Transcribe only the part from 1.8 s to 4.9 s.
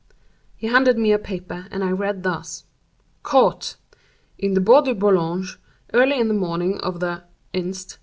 I read thus: CAUGHT—_In the Bois